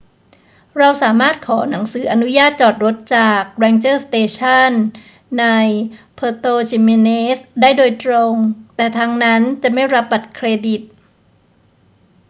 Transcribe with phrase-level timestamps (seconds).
[0.77, 4.71] เราสามารถขอหนังสืออนุญาตจอดรถจาก ranger station
[5.39, 5.45] ใน
[6.17, 8.33] puerto jiménez ได้โดยตรง
[8.75, 10.81] แต่ทางนั้นจะไม่รับบัตรเครดิต